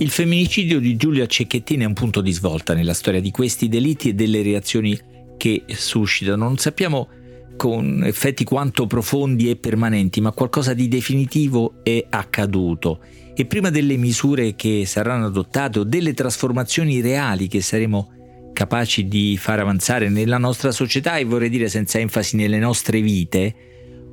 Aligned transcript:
Il 0.00 0.08
femminicidio 0.08 0.80
di 0.80 0.96
Giulia 0.96 1.26
Cecchettin 1.26 1.80
è 1.80 1.84
un 1.84 1.92
punto 1.92 2.22
di 2.22 2.32
svolta 2.32 2.72
nella 2.72 2.94
storia 2.94 3.20
di 3.20 3.30
questi 3.30 3.68
delitti 3.68 4.08
e 4.08 4.14
delle 4.14 4.40
reazioni 4.40 4.98
che 5.36 5.64
suscitano. 5.66 6.44
Non 6.44 6.56
sappiamo 6.56 7.06
con 7.54 8.02
effetti 8.04 8.42
quanto 8.42 8.86
profondi 8.86 9.50
e 9.50 9.56
permanenti, 9.56 10.22
ma 10.22 10.32
qualcosa 10.32 10.72
di 10.72 10.88
definitivo 10.88 11.80
è 11.82 12.02
accaduto. 12.08 13.00
E 13.34 13.44
prima 13.44 13.68
delle 13.68 13.98
misure 13.98 14.54
che 14.54 14.86
saranno 14.86 15.26
adottate 15.26 15.80
o 15.80 15.84
delle 15.84 16.14
trasformazioni 16.14 17.02
reali 17.02 17.46
che 17.46 17.60
saremo 17.60 18.52
capaci 18.54 19.06
di 19.06 19.36
far 19.36 19.60
avanzare 19.60 20.08
nella 20.08 20.38
nostra 20.38 20.70
società 20.70 21.18
e 21.18 21.26
vorrei 21.26 21.50
dire 21.50 21.68
senza 21.68 21.98
enfasi 21.98 22.36
nelle 22.36 22.58
nostre 22.58 23.02
vite, 23.02 23.54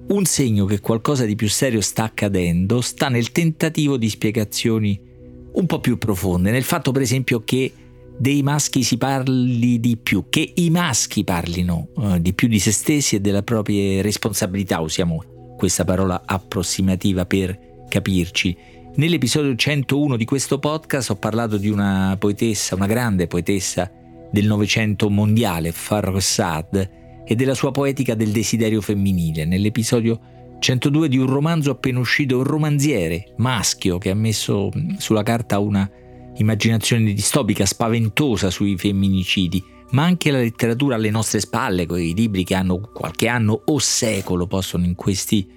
un 0.09 0.25
segno 0.25 0.65
che 0.65 0.81
qualcosa 0.81 1.23
di 1.23 1.35
più 1.35 1.47
serio 1.47 1.79
sta 1.79 2.03
accadendo 2.03 2.81
sta 2.81 3.07
nel 3.07 3.31
tentativo 3.31 3.95
di 3.95 4.09
spiegazioni 4.09 5.07
un 5.57 5.65
po' 5.65 5.79
più 5.79 5.97
profonde, 5.97 6.51
nel 6.51 6.63
fatto 6.63 6.91
per 6.91 7.01
esempio 7.01 7.43
che 7.43 7.73
dei 8.17 8.41
maschi 8.41 8.83
si 8.83 8.97
parli 8.97 9.79
di 9.79 9.97
più, 9.97 10.25
che 10.29 10.53
i 10.55 10.69
maschi 10.69 11.23
parlino 11.23 11.89
uh, 11.95 12.19
di 12.19 12.33
più 12.33 12.47
di 12.47 12.59
se 12.59 12.71
stessi 12.71 13.15
e 13.15 13.19
delle 13.19 13.43
proprie 13.43 14.01
responsabilità, 14.01 14.79
usiamo 14.79 15.55
questa 15.57 15.83
parola 15.83 16.23
approssimativa 16.25 17.25
per 17.25 17.85
capirci. 17.89 18.55
Nell'episodio 18.95 19.55
101 19.55 20.15
di 20.15 20.25
questo 20.25 20.59
podcast 20.59 21.11
ho 21.11 21.15
parlato 21.15 21.57
di 21.57 21.69
una 21.69 22.15
poetessa, 22.19 22.75
una 22.75 22.87
grande 22.87 23.27
poetessa 23.27 23.91
del 24.31 24.45
Novecento 24.45 25.09
mondiale, 25.09 25.71
Farrokh 25.71 26.21
Sad, 26.21 26.89
e 27.25 27.35
della 27.35 27.53
sua 27.53 27.71
poetica 27.71 28.15
del 28.15 28.31
desiderio 28.31 28.81
femminile. 28.81 29.45
Nell'episodio 29.45 30.19
102 30.59 31.07
di 31.07 31.17
un 31.17 31.27
romanzo 31.27 31.71
appena 31.71 31.99
uscito, 31.99 32.37
un 32.37 32.43
romanziere 32.43 33.33
maschio 33.37 33.97
che 33.97 34.09
ha 34.09 34.15
messo 34.15 34.71
sulla 34.97 35.23
carta 35.23 35.59
una 35.59 35.89
immaginazione 36.35 37.13
distopica 37.13 37.65
spaventosa 37.65 38.49
sui 38.49 38.77
femminicidi, 38.77 39.63
ma 39.91 40.03
anche 40.03 40.31
la 40.31 40.39
letteratura 40.39 40.95
alle 40.95 41.09
nostre 41.09 41.39
spalle, 41.39 41.85
quei 41.85 42.13
libri 42.13 42.43
che 42.43 42.55
hanno 42.55 42.79
qualche 42.79 43.27
anno 43.27 43.61
o 43.65 43.79
secolo 43.79 44.47
possono 44.47 44.85
in 44.85 44.95
questi 44.95 45.47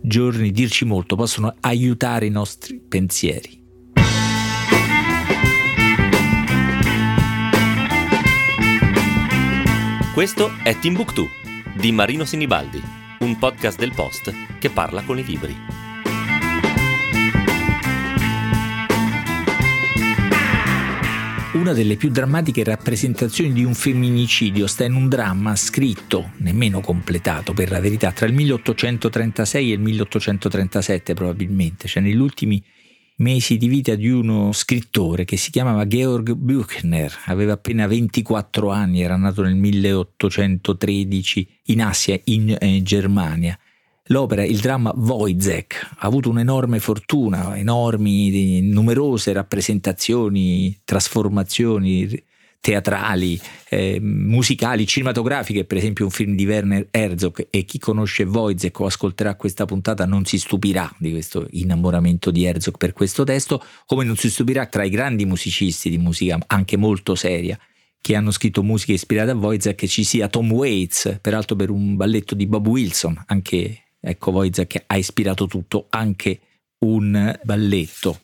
giorni 0.00 0.50
dirci 0.50 0.84
molto, 0.84 1.16
possono 1.16 1.54
aiutare 1.60 2.26
i 2.26 2.30
nostri 2.30 2.80
pensieri. 2.80 3.66
Questo 10.14 10.50
è 10.64 10.76
Timbuktu 10.76 11.28
di 11.76 11.92
Marino 11.92 12.24
Sinibaldi, 12.24 12.82
un 13.20 13.36
podcast 13.38 13.78
del 13.78 13.92
Post 13.94 14.32
che 14.58 14.70
parla 14.70 15.02
con 15.02 15.18
i 15.18 15.24
libri. 15.24 15.56
Una 21.54 21.72
delle 21.72 21.96
più 21.96 22.10
drammatiche 22.10 22.62
rappresentazioni 22.62 23.52
di 23.52 23.64
un 23.64 23.74
femminicidio 23.74 24.66
sta 24.68 24.84
in 24.84 24.94
un 24.94 25.08
dramma 25.08 25.56
scritto, 25.56 26.30
nemmeno 26.36 26.80
completato 26.80 27.52
per 27.52 27.70
la 27.70 27.80
verità, 27.80 28.12
tra 28.12 28.26
il 28.26 28.34
1836 28.34 29.70
e 29.70 29.74
il 29.74 29.80
1837 29.80 31.14
probabilmente, 31.14 31.88
cioè 31.88 32.02
negli 32.02 32.16
ultimi 32.16 32.62
mesi 33.18 33.56
di 33.56 33.68
vita 33.68 33.94
di 33.94 34.08
uno 34.08 34.52
scrittore 34.52 35.24
che 35.24 35.36
si 35.36 35.50
chiamava 35.50 35.86
Georg 35.86 36.32
Büchner, 36.32 37.12
aveva 37.26 37.54
appena 37.54 37.86
24 37.86 38.70
anni, 38.70 39.00
era 39.00 39.16
nato 39.16 39.42
nel 39.42 39.56
1813 39.56 41.48
in 41.64 41.82
Asia, 41.82 42.18
in 42.24 42.56
eh, 42.58 42.82
Germania. 42.82 43.58
L'opera, 44.10 44.42
il 44.44 44.58
dramma 44.58 44.92
Wojciech, 44.94 45.90
ha 45.98 46.06
avuto 46.06 46.30
un'enorme 46.30 46.78
fortuna, 46.78 47.56
enormi, 47.58 48.62
numerose 48.62 49.32
rappresentazioni, 49.32 50.80
trasformazioni, 50.82 52.22
teatrali, 52.60 53.40
eh, 53.68 53.98
musicali, 54.00 54.86
cinematografiche, 54.86 55.64
per 55.64 55.76
esempio 55.76 56.04
un 56.04 56.10
film 56.10 56.34
di 56.34 56.46
Werner 56.46 56.88
Herzog 56.90 57.46
e 57.50 57.64
chi 57.64 57.78
conosce 57.78 58.24
Wojciech 58.24 58.80
o 58.80 58.86
ascolterà 58.86 59.36
questa 59.36 59.64
puntata 59.64 60.04
non 60.04 60.24
si 60.24 60.38
stupirà 60.38 60.92
di 60.98 61.10
questo 61.10 61.46
innamoramento 61.50 62.30
di 62.30 62.44
Herzog 62.44 62.76
per 62.76 62.92
questo 62.92 63.24
testo, 63.24 63.62
come 63.86 64.04
non 64.04 64.16
si 64.16 64.30
stupirà 64.30 64.66
tra 64.66 64.84
i 64.84 64.90
grandi 64.90 65.24
musicisti 65.24 65.88
di 65.88 65.98
musica 65.98 66.38
anche 66.46 66.76
molto 66.76 67.14
seria 67.14 67.58
che 68.00 68.14
hanno 68.14 68.30
scritto 68.30 68.62
musiche 68.62 68.92
ispirate 68.92 69.32
a 69.32 69.34
Wojciech 69.34 69.86
ci 69.86 70.04
sia 70.04 70.28
Tom 70.28 70.50
Waits, 70.52 71.18
peraltro 71.20 71.56
per 71.56 71.70
un 71.70 71.96
balletto 71.96 72.34
di 72.34 72.46
Bob 72.46 72.66
Wilson, 72.66 73.24
anche 73.26 73.84
ecco 74.00 74.30
Wojciech 74.30 74.84
ha 74.86 74.96
ispirato 74.96 75.46
tutto, 75.46 75.86
anche 75.90 76.40
un 76.80 77.38
balletto 77.42 78.20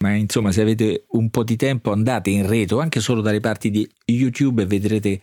ma 0.00 0.14
insomma 0.14 0.52
se 0.52 0.62
avete 0.62 1.04
un 1.10 1.30
po' 1.30 1.44
di 1.44 1.56
tempo 1.56 1.92
andate 1.92 2.30
in 2.30 2.46
rete 2.46 2.74
o 2.74 2.80
anche 2.80 3.00
solo 3.00 3.20
dalle 3.20 3.40
parti 3.40 3.70
di 3.70 3.88
YouTube 4.06 4.62
e 4.62 4.66
vedrete 4.66 5.20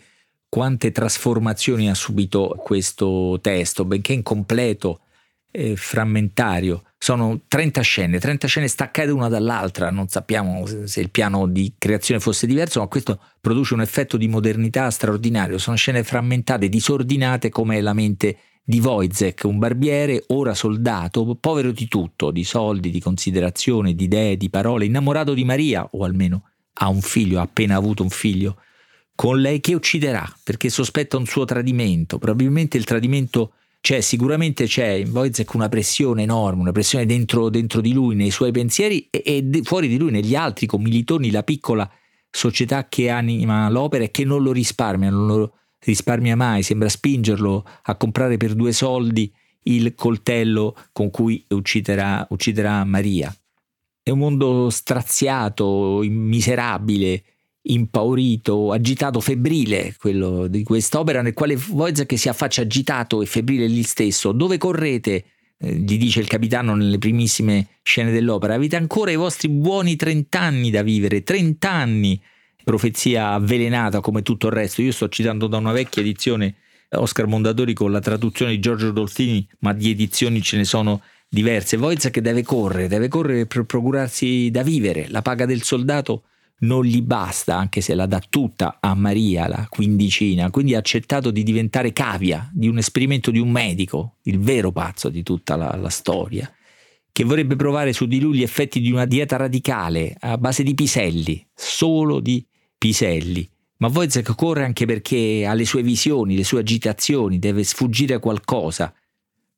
quante 0.50 0.92
trasformazioni 0.92 1.90
ha 1.90 1.94
subito 1.94 2.56
questo 2.64 3.40
testo, 3.42 3.86
benché 3.86 4.14
incompleto, 4.14 5.02
e 5.52 5.76
frammentario. 5.76 6.84
Sono 7.00 7.42
30 7.48 7.82
scene, 7.82 8.20
30 8.20 8.48
scene 8.48 8.68
staccate 8.68 9.12
una 9.12 9.28
dall'altra, 9.28 9.90
non 9.90 10.08
sappiamo 10.08 10.66
se 10.86 11.00
il 11.00 11.10
piano 11.10 11.48
di 11.48 11.74
creazione 11.78 12.20
fosse 12.20 12.48
diverso, 12.48 12.80
ma 12.80 12.88
questo 12.88 13.20
produce 13.42 13.74
un 13.74 13.82
effetto 13.82 14.18
di 14.18 14.28
modernità 14.28 14.90
straordinario. 14.90 15.58
Sono 15.58 15.76
scene 15.76 16.04
frammentate, 16.04 16.70
disordinate 16.70 17.50
come 17.50 17.82
la 17.82 17.94
mente 17.94 18.38
di 18.70 18.82
Wojciech, 18.82 19.46
un 19.46 19.60
barbiere, 19.60 20.26
ora 20.28 20.54
soldato, 20.54 21.38
povero 21.40 21.72
di 21.72 21.88
tutto, 21.88 22.32
di 22.32 22.44
soldi, 22.44 22.90
di 22.90 23.00
considerazione, 23.00 23.96
di 23.96 24.04
idee, 24.04 24.36
di 24.36 24.50
parole, 24.50 24.84
innamorato 24.84 25.34
di 25.34 25.46
Maria, 25.46 25.88
o 25.90 26.04
almeno 26.04 26.50
ha 26.74 26.90
un 26.90 27.00
figlio, 27.00 27.40
ha 27.40 27.44
appena 27.44 27.78
avuto 27.78 28.04
un 28.04 28.10
figlio, 28.10 28.58
con 29.16 29.40
lei 29.40 29.62
che 29.62 29.74
ucciderà 29.74 30.30
perché 30.44 30.68
sospetta 30.68 31.16
un 31.16 31.26
suo 31.26 31.46
tradimento. 31.46 32.18
Probabilmente 32.18 32.76
il 32.76 32.84
tradimento 32.84 33.54
c'è, 33.80 34.02
sicuramente 34.02 34.66
c'è 34.66 34.90
in 34.90 35.12
Wojciech 35.12 35.54
una 35.54 35.70
pressione 35.70 36.24
enorme, 36.24 36.64
una 36.64 36.74
pressione 36.74 37.06
dentro, 37.06 37.48
dentro 37.48 37.80
di 37.80 37.94
lui, 37.94 38.16
nei 38.16 38.32
suoi 38.32 38.52
pensieri 38.52 39.08
e, 39.10 39.24
e 39.26 39.62
fuori 39.64 39.88
di 39.88 39.98
lui, 39.98 40.12
negli 40.12 40.36
altri 40.36 40.66
commilitoni, 40.66 41.32
la 41.32 41.44
piccola 41.44 41.90
società 42.30 42.90
che 42.90 43.10
anima 43.10 43.70
l'opera 43.70 44.04
e 44.04 44.12
che 44.12 44.26
non 44.26 44.44
lo 44.44 44.52
risparmia, 44.52 45.10
non 45.10 45.26
lo 45.26 45.54
risparmia 45.80 46.36
mai, 46.36 46.64
sembra 46.64 46.90
spingerlo 46.90 47.66
a 47.84 47.96
comprare 47.96 48.38
per 48.38 48.54
due 48.54 48.72
soldi 48.72 49.32
il 49.64 49.94
coltello 49.96 50.76
con 50.92 51.10
cui 51.10 51.46
ucciderà, 51.50 52.26
ucciderà 52.30 52.84
Maria. 52.84 53.36
È 54.02 54.10
un 54.10 54.20
mondo 54.20 54.70
straziato, 54.70 56.02
miserabile, 56.04 57.24
impaurito, 57.64 58.72
agitato, 58.72 59.20
febbrile, 59.20 59.96
quello 60.00 60.48
di 60.48 60.64
quest'opera 60.64 61.22
nel 61.22 61.34
quale 61.34 61.56
Wojciech 61.56 62.18
si 62.18 62.30
affaccia 62.30 62.62
agitato 62.62 63.22
e 63.22 63.26
febbrile 63.26 63.68
lì 63.68 63.84
stesso. 63.84 64.32
Dove 64.32 64.58
correte? 64.58 65.26
Eh, 65.60 65.74
gli 65.74 65.98
dice 65.98 66.20
il 66.20 66.28
capitano 66.28 66.76
nelle 66.76 66.98
primissime 66.98 67.68
scene 67.82 68.12
dell'opera. 68.12 68.54
Avete 68.54 68.76
ancora 68.76 69.12
i 69.12 69.16
vostri 69.16 69.50
buoni 69.50 69.96
trent'anni 69.96 70.70
da 70.70 70.84
vivere, 70.84 71.24
trent'anni 71.24 72.22
profezia 72.68 73.30
avvelenata 73.30 74.02
come 74.02 74.24
tutto 74.24 74.48
il 74.48 74.54
resto. 74.54 74.82
Io 74.82 74.92
sto 74.92 75.08
citando 75.08 75.48
da 75.48 75.56
una 75.56 75.72
vecchia 75.72 76.02
edizione 76.02 76.56
Oscar 76.90 77.26
Mondadori 77.26 77.74
con 77.74 77.94
la 77.94 78.02
traduzione 78.02 78.52
di 78.52 78.60
Giorgio 78.60 78.92
Dolfini, 78.92 79.48
ma 79.60 79.72
di 79.72 79.90
edizioni 79.90 80.42
ce 80.42 80.58
ne 80.58 80.66
sono 80.66 81.02
diverse. 81.30 81.78
Wojciech 81.78 82.20
deve 82.20 82.44
correre, 82.44 82.90
deve 82.90 83.08
correre 83.08 83.46
per 83.46 83.64
procurarsi 83.64 84.52
da 84.52 84.64
vivere. 84.64 85.08
La 85.08 85.22
paga 85.22 85.46
del 85.46 85.64
soldato 85.64 86.24
non 86.60 86.84
gli 86.84 87.02
basta, 87.02 87.56
anche 87.56 87.80
se 87.80 87.96
la 87.96 88.06
dà 88.06 88.22
tutta 88.28 88.80
a 88.82 88.94
Maria, 88.96 89.48
la 89.48 89.66
quindicina, 89.70 90.50
quindi 90.50 90.76
ha 90.76 90.80
accettato 90.80 91.32
di 91.32 91.44
diventare 91.44 91.94
cavia 91.94 92.50
di 92.52 92.68
un 92.68 92.80
esperimento 92.80 93.32
di 93.32 93.40
un 93.40 93.50
medico, 93.50 94.18
il 94.24 94.40
vero 94.40 94.74
pazzo 94.74 95.08
di 95.08 95.24
tutta 95.24 95.56
la, 95.56 95.74
la 95.78 95.90
storia, 95.90 96.52
che 97.14 97.24
vorrebbe 97.24 97.56
provare 97.56 97.94
su 97.94 98.08
di 98.08 98.20
lui 98.20 98.40
gli 98.40 98.44
effetti 98.44 98.82
di 98.82 98.92
una 98.92 99.06
dieta 99.06 99.38
radicale 99.38 100.18
a 100.20 100.38
base 100.38 100.64
di 100.64 100.74
piselli, 100.74 101.48
solo 101.56 102.20
di 102.20 102.46
Piselli. 102.78 103.50
Ma 103.78 103.90
Wojciech 103.90 104.34
corre 104.36 104.64
anche 104.64 104.86
perché 104.86 105.46
ha 105.48 105.54
le 105.54 105.66
sue 105.66 105.84
visioni, 105.84 106.36
le 106.36 106.44
sue 106.44 106.60
agitazioni, 106.60 107.40
deve 107.40 107.64
sfuggire 107.64 108.20
qualcosa. 108.20 108.94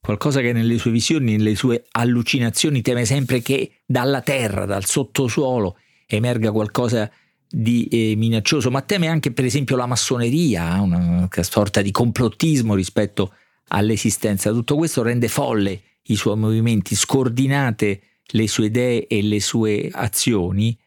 Qualcosa 0.02 0.42
che 0.42 0.54
nelle 0.54 0.78
sue 0.78 0.92
visioni, 0.92 1.36
nelle 1.36 1.56
sue 1.56 1.86
allucinazioni 1.92 2.82
teme 2.82 3.06
sempre 3.06 3.42
che 3.42 3.72
dalla 3.86 4.22
terra, 4.22 4.66
dal 4.66 4.86
sottosuolo, 4.86 5.78
emerga 6.06 6.52
qualcosa 6.52 7.10
di 7.48 7.88
eh, 7.88 8.14
minaccioso, 8.16 8.70
ma 8.70 8.82
teme 8.82 9.08
anche 9.08 9.32
per 9.32 9.46
esempio 9.46 9.76
la 9.76 9.86
massoneria, 9.86 10.80
una 10.82 11.28
sorta 11.42 11.82
di 11.82 11.92
complottismo 11.92 12.76
rispetto 12.76 13.34
all'esistenza. 13.70 14.52
Tutto 14.52 14.76
questo 14.76 15.02
rende 15.02 15.28
folle 15.28 15.82
i 16.04 16.16
suoi 16.16 16.38
movimenti, 16.38 16.96
scordinate 16.96 18.02
le 18.32 18.48
sue 18.48 18.66
idee 18.68 19.08
e 19.08 19.22
le 19.22 19.40
sue 19.40 19.90
azioni 19.92 20.78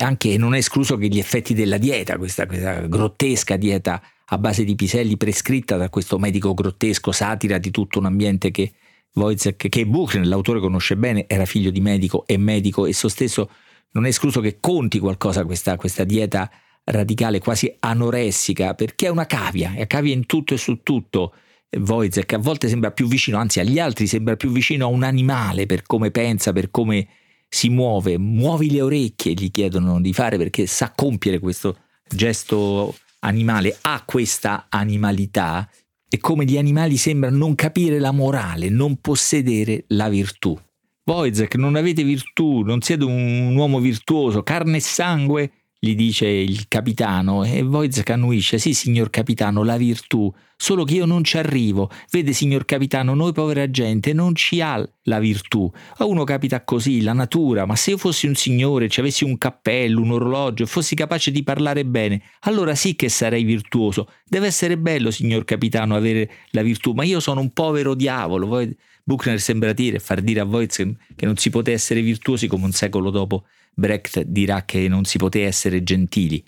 anche 0.00 0.36
non 0.36 0.54
è 0.54 0.58
escluso 0.58 0.96
che 0.96 1.08
gli 1.08 1.18
effetti 1.18 1.54
della 1.54 1.78
dieta, 1.78 2.16
questa, 2.18 2.46
questa 2.46 2.86
grottesca 2.86 3.56
dieta 3.56 4.00
a 4.30 4.38
base 4.38 4.64
di 4.64 4.74
piselli 4.74 5.16
prescritta 5.16 5.76
da 5.76 5.88
questo 5.88 6.18
medico 6.18 6.54
grottesco, 6.54 7.12
satira 7.12 7.58
di 7.58 7.70
tutto 7.70 7.98
un 7.98 8.06
ambiente 8.06 8.50
che 8.50 8.72
Wojciech, 9.14 9.68
che 9.68 9.86
Buchner, 9.86 10.26
l'autore 10.26 10.60
conosce 10.60 10.96
bene, 10.96 11.24
era 11.26 11.44
figlio 11.46 11.70
di 11.70 11.80
medico 11.80 12.24
e 12.26 12.36
medico 12.36 12.86
esso 12.86 13.08
stesso 13.08 13.50
non 13.92 14.04
è 14.04 14.08
escluso 14.08 14.40
che 14.40 14.58
conti 14.60 14.98
qualcosa 14.98 15.44
questa, 15.44 15.76
questa 15.76 16.04
dieta 16.04 16.50
radicale, 16.84 17.38
quasi 17.38 17.74
anoressica, 17.80 18.74
perché 18.74 19.06
è 19.06 19.10
una 19.10 19.26
cavia, 19.26 19.74
è 19.74 19.86
cavia 19.86 20.14
in 20.14 20.26
tutto 20.26 20.54
e 20.54 20.58
su 20.58 20.82
tutto. 20.82 21.34
Wojciech 21.70 22.32
a 22.34 22.38
volte 22.38 22.68
sembra 22.68 22.92
più 22.92 23.08
vicino, 23.08 23.38
anzi 23.38 23.60
agli 23.60 23.78
altri 23.78 24.06
sembra 24.06 24.36
più 24.36 24.50
vicino 24.50 24.86
a 24.86 24.88
un 24.88 25.02
animale 25.02 25.66
per 25.66 25.82
come 25.82 26.10
pensa, 26.10 26.52
per 26.52 26.70
come 26.70 27.08
si 27.48 27.68
muove. 27.68 28.18
Muovi 28.18 28.70
le 28.70 28.82
orecchie, 28.82 29.32
gli 29.32 29.50
chiedono 29.50 30.00
di 30.00 30.12
fare 30.12 30.36
perché 30.36 30.66
sa 30.66 30.92
compiere 30.94 31.38
questo 31.38 31.76
gesto 32.08 32.94
animale, 33.20 33.76
ha 33.82 34.02
questa 34.04 34.66
animalità 34.68 35.68
e 36.08 36.18
come 36.18 36.44
gli 36.44 36.56
animali 36.56 36.96
sembrano 36.96 37.36
non 37.36 37.54
capire 37.54 37.98
la 37.98 38.12
morale, 38.12 38.68
non 38.68 38.96
possedere 38.96 39.84
la 39.88 40.08
virtù. 40.08 40.58
Wojciech, 41.04 41.54
non 41.56 41.76
avete 41.76 42.02
virtù, 42.02 42.60
non 42.60 42.82
siete 42.82 43.04
un 43.04 43.54
uomo 43.56 43.80
virtuoso, 43.80 44.42
carne 44.42 44.76
e 44.76 44.80
sangue, 44.80 45.52
gli 45.80 45.94
dice 45.94 46.26
il 46.26 46.66
capitano 46.66 47.44
e 47.44 47.60
Wojciech 47.60 48.10
annuisce, 48.10 48.58
sì 48.58 48.74
signor 48.74 49.10
capitano, 49.10 49.62
la 49.62 49.76
virtù, 49.76 50.32
solo 50.56 50.82
che 50.82 50.94
io 50.94 51.04
non 51.04 51.22
ci 51.22 51.38
arrivo. 51.38 51.88
Vede 52.10 52.32
signor 52.32 52.64
capitano, 52.64 53.14
noi 53.14 53.32
povera 53.32 53.70
gente 53.70 54.12
non 54.12 54.34
ci 54.34 54.60
ha 54.60 54.84
la 55.04 55.18
virtù. 55.20 55.70
A 55.98 56.04
uno 56.04 56.24
capita 56.24 56.64
così, 56.64 57.00
la 57.00 57.12
natura, 57.12 57.64
ma 57.64 57.76
se 57.76 57.90
io 57.90 57.96
fossi 57.96 58.26
un 58.26 58.34
signore, 58.34 58.88
ci 58.88 58.98
avessi 58.98 59.22
un 59.22 59.38
cappello, 59.38 60.00
un 60.00 60.10
orologio 60.10 60.64
e 60.64 60.66
fossi 60.66 60.96
capace 60.96 61.30
di 61.30 61.44
parlare 61.44 61.84
bene, 61.84 62.22
allora 62.40 62.74
sì 62.74 62.96
che 62.96 63.08
sarei 63.08 63.44
virtuoso. 63.44 64.10
Deve 64.24 64.48
essere 64.48 64.76
bello, 64.78 65.12
signor 65.12 65.44
capitano, 65.44 65.94
avere 65.94 66.28
la 66.50 66.62
virtù, 66.62 66.92
ma 66.92 67.04
io 67.04 67.20
sono 67.20 67.40
un 67.40 67.52
povero 67.52 67.94
diavolo. 67.94 68.66
Buchner 69.04 69.40
sembra 69.40 69.72
dire, 69.72 70.00
far 70.00 70.20
dire 70.22 70.40
a 70.40 70.44
Wojciech 70.44 71.14
che 71.14 71.24
non 71.24 71.36
si 71.36 71.50
poté 71.50 71.72
essere 71.72 72.02
virtuosi 72.02 72.48
come 72.48 72.64
un 72.64 72.72
secolo 72.72 73.10
dopo 73.10 73.44
Brecht 73.78 74.22
dirà 74.22 74.64
che 74.64 74.88
non 74.88 75.04
si 75.04 75.18
poteva 75.18 75.46
essere 75.46 75.84
gentili. 75.84 76.44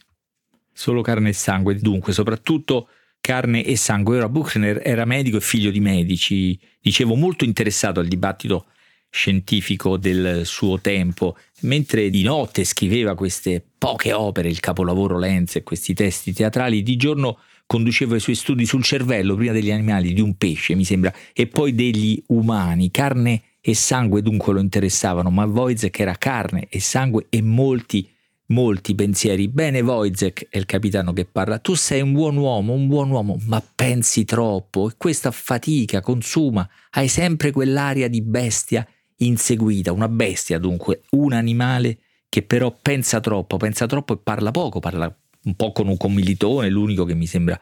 Solo 0.73 1.01
carne 1.01 1.29
e 1.29 1.33
sangue, 1.33 1.77
dunque, 1.77 2.13
soprattutto 2.13 2.89
carne 3.21 3.63
e 3.65 3.77
sangue. 3.77 4.17
Ora 4.17 4.29
Buchner 4.29 4.83
era 4.85 5.05
medico 5.05 5.37
e 5.37 5.41
figlio 5.41 5.71
di 5.71 5.79
medici, 5.79 6.59
dicevo 6.81 7.15
molto 7.15 7.45
interessato 7.45 8.01
al 8.01 8.09
dibattito 8.09 8.67
scientifico 9.11 9.97
del 9.97 10.43
suo 10.45 10.81
tempo, 10.81 11.37
mentre 11.61 12.11
di 12.11 12.25
notte 12.25 12.65
scriveva 12.65 13.15
queste 13.15 13.65
poche 13.79 14.13
opere, 14.13 14.49
il 14.49 14.59
capolavoro 14.59 15.17
Lenz 15.17 15.55
e 15.55 15.63
questi 15.63 15.95
testi 15.95 16.33
teatrali, 16.33 16.83
di 16.83 16.97
giorno 16.97 17.39
conduceva 17.65 18.17
i 18.17 18.21
suoi 18.21 18.35
studi 18.35 18.67
sul 18.67 18.83
cervello, 18.83 19.37
prima 19.37 19.53
degli 19.53 19.71
animali, 19.71 20.13
di 20.13 20.21
un 20.21 20.37
pesce, 20.37 20.75
mi 20.75 20.85
sembra, 20.85 21.15
e 21.33 21.47
poi 21.47 21.77
degli 21.77 22.21
umani, 22.27 22.91
carne 22.91 23.43
e 23.61 23.75
sangue 23.75 24.23
dunque 24.23 24.53
lo 24.53 24.61
interessavano, 24.61 25.31
ma 25.31 25.45
Wojciech 25.45 25.99
era 26.01 26.15
carne 26.15 26.67
e 26.69 26.81
sangue 26.81 27.27
e 27.29 27.43
molti, 27.43 28.09
molti 28.47 28.95
pensieri. 28.95 29.49
Bene 29.49 29.81
Wojciech, 29.81 30.49
è 30.49 30.59
il 30.59 30.67
capitano 30.67 31.13
che 31.13 31.27
parla, 31.27 31.59
tu 31.59 31.75
sei 31.75 32.01
un 32.01 32.13
buon 32.13 32.37
uomo, 32.37 32.73
un 32.73 32.87
buon 32.87 33.11
uomo, 33.11 33.39
ma 33.47 33.63
pensi 33.75 34.25
troppo 34.25 34.89
e 34.89 34.95
questa 34.97 35.31
fatica 35.31 36.01
consuma, 36.01 36.69
hai 36.93 37.09
sempre 37.09 37.51
quell'aria 37.51 38.09
di 38.09 38.23
bestia 38.23 38.87
inseguita, 39.17 39.93
una 39.93 40.09
bestia 40.09 40.59
dunque, 40.59 41.03
un 41.11 41.33
animale 41.33 41.99
che 42.29 42.43
però 42.43 42.75
pensa 42.81 43.21
troppo, 43.21 43.57
pensa 43.57 43.87
troppo 43.87 44.15
e 44.15 44.19
parla 44.23 44.51
poco, 44.51 44.81
parla 44.81 45.15
un 45.43 45.55
po' 45.55 45.73
con 45.73 45.89
un 45.89 45.97
commilitone, 45.97 46.71
l'unico 46.71 47.05
che 47.05 47.15
mi 47.15 47.27
sembra 47.27 47.61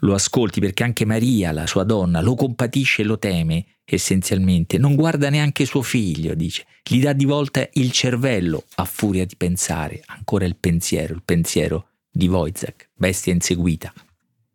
lo 0.00 0.14
ascolti 0.14 0.60
perché 0.60 0.82
anche 0.84 1.04
Maria, 1.04 1.52
la 1.52 1.66
sua 1.66 1.84
donna, 1.84 2.20
lo 2.20 2.34
compatisce 2.34 3.02
e 3.02 3.04
lo 3.04 3.18
teme 3.18 3.64
essenzialmente. 3.84 4.78
Non 4.78 4.94
guarda 4.94 5.30
neanche 5.30 5.64
suo 5.64 5.82
figlio, 5.82 6.34
dice. 6.34 6.66
Gli 6.82 7.00
dà 7.00 7.12
di 7.12 7.24
volta 7.24 7.66
il 7.74 7.90
cervello 7.90 8.64
a 8.76 8.84
furia 8.84 9.24
di 9.24 9.36
pensare. 9.36 10.02
Ancora 10.06 10.44
il 10.44 10.56
pensiero, 10.56 11.14
il 11.14 11.22
pensiero 11.24 11.88
di 12.10 12.28
Wojciech, 12.28 12.90
bestia 12.94 13.32
inseguita. 13.32 13.92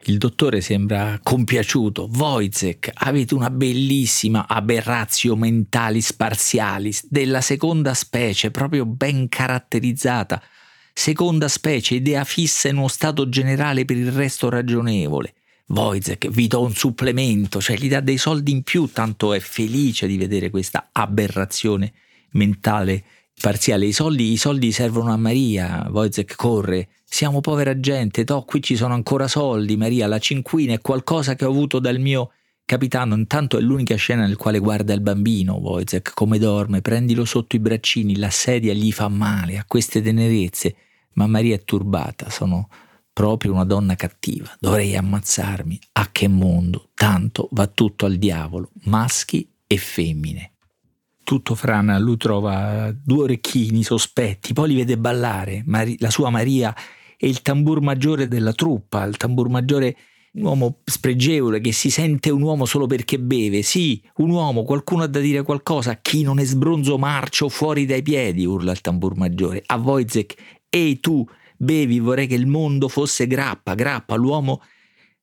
Il 0.05 0.17
dottore 0.17 0.59
sembra 0.61 1.19
compiaciuto. 1.23 2.09
Wojciech, 2.13 2.91
avete 2.93 3.33
una 3.33 3.49
bellissima 3.49 4.47
aberrazio 4.47 5.35
mentalis 5.35 6.13
parzialis 6.13 7.07
della 7.09 7.41
seconda 7.41 7.93
specie, 7.93 8.51
proprio 8.51 8.85
ben 8.85 9.29
caratterizzata 9.29 10.41
Seconda 10.93 11.47
specie, 11.47 11.95
idea 11.95 12.23
fissa 12.23 12.69
in 12.69 12.77
uno 12.77 12.87
stato 12.87 13.27
generale 13.27 13.83
per 13.83 13.97
il 13.97 14.11
resto 14.11 14.47
ragionevole. 14.47 15.33
Wojciech 15.65 16.29
vi 16.29 16.47
do 16.47 16.61
un 16.61 16.73
supplemento, 16.73 17.59
cioè 17.59 17.77
gli 17.77 17.89
dà 17.89 17.99
dei 17.99 18.17
soldi 18.17 18.51
in 18.51 18.61
più, 18.61 18.87
tanto 18.91 19.33
è 19.33 19.39
felice 19.39 20.05
di 20.05 20.17
vedere 20.17 20.51
questa 20.51 20.89
aberrazione 20.91 21.93
mentale 22.31 23.03
parziale. 23.41 23.87
I 23.87 23.91
soldi, 23.91 24.31
i 24.31 24.37
soldi 24.37 24.71
servono 24.71 25.11
a 25.11 25.17
Maria, 25.17 25.87
Wojciech 25.89 26.35
corre. 26.35 26.89
Siamo 27.03 27.41
povera 27.41 27.79
gente, 27.79 28.23
to, 28.23 28.43
qui 28.43 28.61
ci 28.61 28.75
sono 28.75 28.93
ancora 28.93 29.27
soldi, 29.27 29.75
Maria, 29.75 30.07
la 30.07 30.19
cinquina 30.19 30.73
è 30.73 30.81
qualcosa 30.81 31.35
che 31.35 31.45
ho 31.45 31.49
avuto 31.49 31.79
dal 31.79 31.99
mio 31.99 32.31
capitano. 32.65 33.15
Intanto 33.15 33.57
è 33.57 33.61
l'unica 33.61 33.95
scena 33.95 34.25
nel 34.25 34.37
quale 34.37 34.59
guarda 34.59 34.93
il 34.93 35.01
bambino, 35.01 35.55
Wojciech, 35.55 36.13
come 36.13 36.37
dorme, 36.39 36.81
prendilo 36.81 37.25
sotto 37.25 37.55
i 37.55 37.59
braccini, 37.59 38.17
la 38.17 38.29
sedia 38.29 38.73
gli 38.73 38.91
fa 38.91 39.07
male, 39.07 39.57
a 39.57 39.65
queste 39.65 40.01
tenerezze 40.01 40.75
ma 41.13 41.27
Maria 41.27 41.55
è 41.55 41.63
turbata, 41.63 42.29
sono 42.29 42.69
proprio 43.11 43.53
una 43.53 43.65
donna 43.65 43.95
cattiva, 43.95 44.55
dovrei 44.59 44.95
ammazzarmi. 44.95 45.79
A 45.93 46.09
che 46.11 46.27
mondo, 46.27 46.89
tanto 46.93 47.49
va 47.51 47.67
tutto 47.67 48.05
al 48.05 48.15
diavolo, 48.15 48.71
maschi 48.85 49.47
e 49.67 49.77
femmine. 49.77 50.51
Tutto 51.23 51.55
frana, 51.55 51.97
lui 51.99 52.17
trova 52.17 52.93
due 52.93 53.23
orecchini 53.23 53.83
sospetti, 53.83 54.53
poi 54.53 54.69
li 54.69 54.75
vede 54.75 54.97
ballare, 54.97 55.63
la 55.99 56.09
sua 56.09 56.29
Maria 56.29 56.75
è 57.15 57.25
il 57.25 57.41
tambur 57.41 57.81
maggiore 57.81 58.27
della 58.27 58.53
truppa, 58.53 59.03
il 59.03 59.15
tambur 59.15 59.47
maggiore 59.47 59.95
un 60.33 60.43
uomo 60.43 60.79
spregevole 60.83 61.59
che 61.59 61.71
si 61.71 61.89
sente 61.89 62.31
un 62.31 62.41
uomo 62.41 62.65
solo 62.65 62.87
perché 62.87 63.19
beve. 63.19 63.61
Sì, 63.61 64.01
un 64.17 64.31
uomo, 64.31 64.63
qualcuno 64.63 65.03
ha 65.03 65.07
da 65.07 65.19
dire 65.19 65.43
qualcosa. 65.43 65.99
Chi 66.01 66.23
non 66.23 66.39
è 66.39 66.43
sbronzo 66.43 66.97
marcio 66.97 67.49
fuori 67.49 67.85
dai 67.85 68.01
piedi, 68.01 68.45
urla 68.45 68.71
il 68.71 68.81
tambur 68.81 69.15
maggiore. 69.15 69.61
A 69.65 69.77
Wojciech 69.77 70.61
Ehi 70.69 70.99
tu, 70.99 71.23
bevi, 71.55 71.99
vorrei 71.99 72.25
che 72.25 72.33
il 72.33 72.47
mondo 72.47 72.87
fosse 72.87 73.27
grappa, 73.27 73.75
grappa, 73.75 74.15
l'uomo 74.15 74.61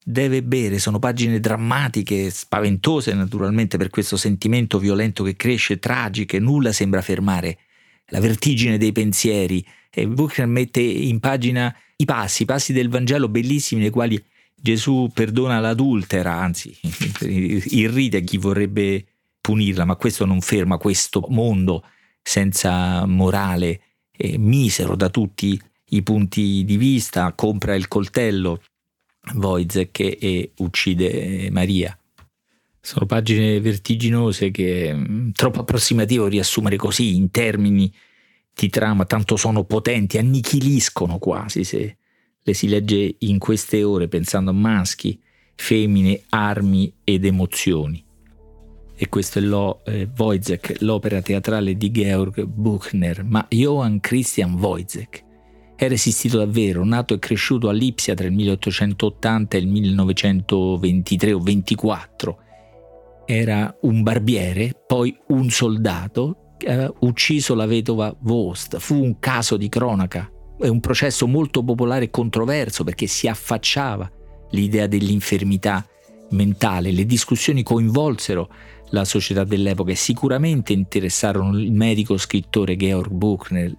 deve 0.04 0.44
bere. 0.44 0.78
Sono 0.78 1.00
pagine 1.00 1.40
drammatiche, 1.40 2.30
spaventose 2.30 3.12
naturalmente 3.12 3.76
per 3.78 3.90
questo 3.90 4.16
sentimento 4.16 4.78
violento 4.78 5.24
che 5.24 5.34
cresce, 5.34 5.80
tragiche, 5.80 6.38
nulla 6.38 6.72
sembra 6.72 7.02
fermare 7.02 7.58
la 8.06 8.20
vertigine 8.20 8.78
dei 8.78 8.92
pensieri. 8.92 9.66
E 9.90 10.06
Buchner 10.06 10.46
mette 10.46 10.80
in 10.80 11.18
pagina 11.18 11.74
i 11.96 12.04
passi, 12.04 12.42
i 12.42 12.46
passi 12.46 12.72
del 12.72 12.88
Vangelo 12.88 13.28
bellissimi 13.28 13.80
nei 13.80 13.90
quali 13.90 14.22
Gesù 14.62 15.10
perdona 15.12 15.58
l'adultera, 15.58 16.34
anzi 16.34 16.76
irride 17.24 18.22
chi 18.22 18.36
vorrebbe 18.36 19.06
punirla, 19.40 19.84
ma 19.84 19.96
questo 19.96 20.26
non 20.26 20.40
ferma 20.40 20.76
questo 20.76 21.24
mondo 21.28 21.84
senza 22.22 23.06
morale 23.06 23.80
eh, 24.10 24.36
misero 24.36 24.96
da 24.96 25.08
tutti 25.08 25.60
i 25.92 26.02
punti 26.02 26.64
di 26.64 26.76
vista, 26.76 27.32
compra 27.32 27.74
il 27.74 27.88
coltello 27.88 28.62
Wojciech 29.34 30.00
e 30.00 30.52
uccide 30.58 31.48
Maria. 31.50 31.96
Sono 32.82 33.06
pagine 33.06 33.60
vertiginose 33.60 34.50
che 34.50 34.88
è 34.88 34.94
mm, 34.94 35.30
troppo 35.32 35.60
approssimativo 35.60 36.26
riassumere 36.26 36.76
così 36.76 37.16
in 37.16 37.30
termini 37.30 37.92
di 38.54 38.68
trama, 38.68 39.04
tanto 39.04 39.36
sono 39.36 39.64
potenti, 39.64 40.18
annichiliscono 40.18 41.18
quasi 41.18 41.64
se 41.64 41.96
le 42.42 42.54
si 42.54 42.68
legge 42.68 43.16
in 43.18 43.38
queste 43.38 43.82
ore 43.82 44.08
pensando 44.08 44.50
a 44.50 44.54
maschi, 44.54 45.20
femmine, 45.54 46.22
armi 46.28 46.92
ed 47.04 47.24
emozioni 47.24 48.04
e 49.02 49.08
questo 49.08 49.38
è 49.38 49.42
lo, 49.42 49.80
eh, 49.86 50.06
Wojciech, 50.14 50.82
l'opera 50.82 51.22
teatrale 51.22 51.74
di 51.74 51.90
Georg 51.90 52.44
Buchner, 52.44 53.24
ma 53.24 53.46
Johann 53.48 53.96
Christian 53.96 54.52
Wojciech 54.56 55.24
era 55.74 55.94
esistito 55.94 56.36
davvero, 56.36 56.84
nato 56.84 57.14
e 57.14 57.18
cresciuto 57.18 57.70
a 57.70 57.72
Lipsia 57.72 58.12
tra 58.12 58.26
il 58.26 58.34
1880 58.34 59.56
e 59.56 59.60
il 59.60 59.68
1923 59.68 61.32
o 61.32 61.38
24. 61.38 62.38
Era 63.24 63.74
un 63.80 64.02
barbiere, 64.02 64.78
poi 64.86 65.18
un 65.28 65.48
soldato 65.48 66.56
che 66.58 66.70
aveva 66.70 66.92
ucciso 66.98 67.54
la 67.54 67.64
vedova 67.64 68.14
Vost. 68.20 68.76
Fu 68.76 69.02
un 69.02 69.18
caso 69.18 69.56
di 69.56 69.70
cronaca, 69.70 70.30
è 70.60 70.68
un 70.68 70.80
processo 70.80 71.26
molto 71.26 71.62
popolare 71.62 72.04
e 72.04 72.10
controverso 72.10 72.84
perché 72.84 73.06
si 73.06 73.28
affacciava 73.28 74.10
l'idea 74.50 74.86
dell'infermità 74.86 75.86
mentale. 76.30 76.92
Le 76.92 77.06
discussioni 77.06 77.62
coinvolsero 77.62 78.48
la 78.90 79.04
società 79.04 79.44
dell'epoca 79.44 79.92
e 79.92 79.96
sicuramente 79.96 80.72
interessarono 80.72 81.58
il 81.58 81.72
medico 81.72 82.16
scrittore 82.16 82.76
Georg 82.76 83.10
Buchner. 83.10 83.74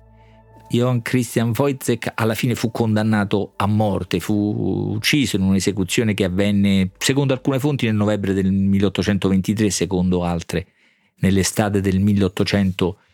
Johann 0.69 0.99
Christian 0.99 1.51
Wojciech 1.55 2.13
alla 2.15 2.33
fine 2.33 2.55
fu 2.55 2.71
condannato 2.71 3.53
a 3.57 3.67
morte, 3.67 4.21
fu 4.21 4.93
ucciso 4.93 5.35
in 5.35 5.43
un'esecuzione 5.43 6.13
che 6.13 6.23
avvenne, 6.23 6.91
secondo 6.97 7.33
alcune 7.33 7.59
fonti, 7.59 7.85
nel 7.85 7.95
novembre 7.95 8.33
del 8.33 8.51
1823, 8.51 9.69
secondo 9.69 10.23
altre 10.23 10.67
nell'estate 11.19 11.81
del 11.81 11.99
1824. 11.99 13.10